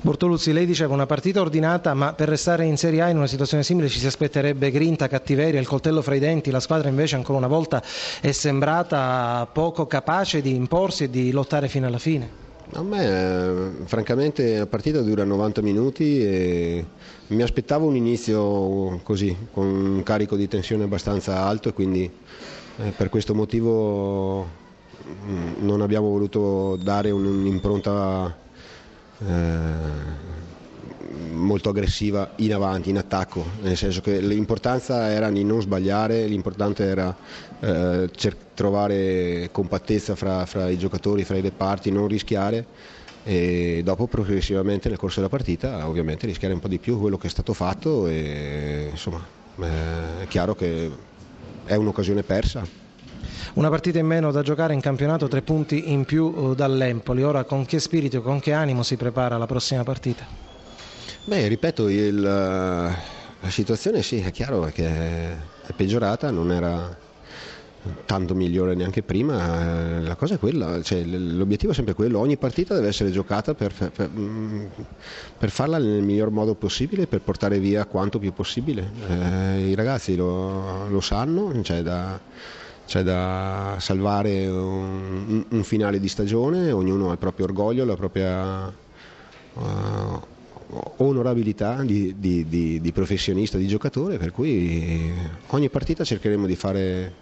[0.00, 3.64] Bortoluzzi, lei diceva una partita ordinata, ma per restare in Serie A in una situazione
[3.64, 6.52] simile ci si aspetterebbe grinta, cattiveria, il coltello fra i denti.
[6.52, 7.82] La squadra invece ancora una volta
[8.20, 12.46] è sembrata poco capace di imporsi e di lottare fino alla fine.
[12.74, 16.84] A me francamente la partita dura 90 minuti e
[17.28, 22.08] mi aspettavo un inizio così, con un carico di tensione abbastanza alto e quindi
[22.78, 24.46] eh, per questo motivo
[25.24, 28.46] mm, non abbiamo voluto dare un'impronta
[31.32, 36.84] molto aggressiva in avanti, in attacco, nel senso che l'importanza era di non sbagliare, l'importante
[36.84, 37.16] era
[37.60, 38.10] eh,
[38.54, 42.66] trovare compattezza fra, fra, i giocatori, fra i reparti, non rischiare
[43.22, 47.26] e dopo progressivamente nel corso della partita ovviamente rischiare un po' di più quello che
[47.26, 49.26] è stato fatto e insomma
[49.60, 50.90] eh, è chiaro che
[51.64, 52.66] è un'occasione persa.
[53.54, 57.22] Una partita in meno da giocare in campionato, tre punti in più eh, dall'Empoli.
[57.22, 60.26] Ora con che spirito, con che animo si prepara la prossima partita?
[61.24, 66.96] Beh, ripeto, il, la situazione sì, è chiaro che è peggiorata, non era
[68.04, 72.74] tanto migliore neanche prima, la cosa è quella, cioè, l'obiettivo è sempre quello, ogni partita
[72.74, 74.10] deve essere giocata per, per,
[75.38, 78.90] per, farla nel miglior modo possibile, per portare via quanto più possibile.
[79.08, 82.18] Eh, I ragazzi lo, lo sanno, c'è da
[82.88, 88.72] c'è da salvare un, un, finale di stagione, ognuno ha il proprio orgoglio, la propria
[89.52, 90.20] uh,
[90.96, 95.12] onorabilità di, di, di, di, professionista, di giocatore, per cui
[95.48, 97.12] ogni partita cercheremo di fare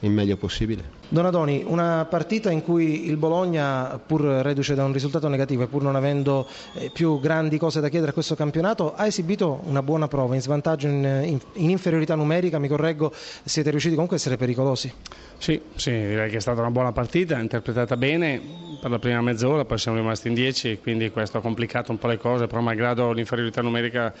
[0.00, 0.96] il meglio possibile.
[1.08, 5.82] Donadoni, una partita in cui il Bologna, pur reduce da un risultato negativo e pur
[5.82, 10.06] non avendo eh, più grandi cose da chiedere a questo campionato, ha esibito una buona
[10.06, 13.12] prova, in svantaggio, in, in, in inferiorità numerica, mi correggo,
[13.44, 14.92] siete riusciti comunque a essere pericolosi?
[15.38, 19.64] Sì, sì, direi che è stata una buona partita, interpretata bene per la prima mezz'ora,
[19.64, 23.12] poi siamo rimasti in 10, quindi questo ha complicato un po' le cose, però malgrado
[23.12, 24.12] l'inferiorità numerica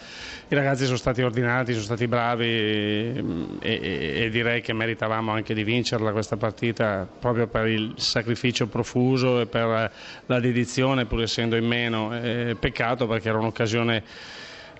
[0.48, 3.24] i ragazzi sono stati ordinati, sono stati bravi e,
[3.60, 9.40] e, e direi che meritavamo anche di vincerla questa partita proprio per il sacrificio profuso
[9.40, 9.90] e per
[10.26, 12.16] la dedizione pur essendo in meno.
[12.18, 14.02] Eh, peccato perché era un'occasione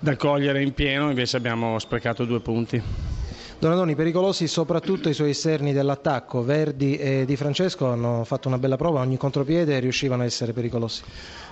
[0.00, 3.17] da cogliere in pieno, invece abbiamo sprecato due punti.
[3.60, 8.76] Donadoni, pericolosi soprattutto i suoi esterni dell'attacco, Verdi e Di Francesco hanno fatto una bella
[8.76, 11.02] prova, ogni contropiede riuscivano a essere pericolosi.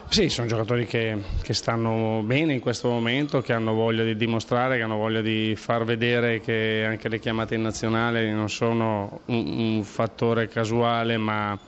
[0.08, 4.76] Sì, sono giocatori che, che, stanno bene in questo momento, che hanno voglia di dimostrare,
[4.76, 9.74] che hanno voglia di far vedere che anche le chiamate in nazionale non sono un,
[9.76, 11.58] un fattore casuale ma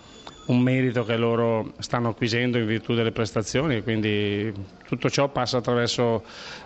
[0.49, 4.53] un merito che loro stanno acquisendo in virtù delle prestazioni, quindi
[4.87, 6.25] tutto ciò passa attraverso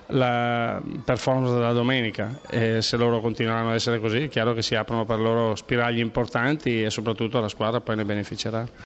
[0.08, 4.74] la performance della domenica e se loro continueranno ad essere così è chiaro che si
[4.74, 8.64] aprono per loro spiragli importanti e soprattutto la squadra poi ne beneficerà.